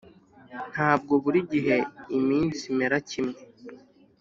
ntabwo 0.71 1.13
buri 1.23 1.39
gihe 1.51 1.75
iminsi 2.17 2.61
imera 2.71 2.97
kimwe. 3.09 3.39